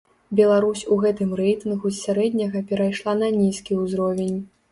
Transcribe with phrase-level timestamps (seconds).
[0.37, 4.37] Беларусь у гэтым рэйтынгу з сярэдняга перайшла на нізкі ўзровень.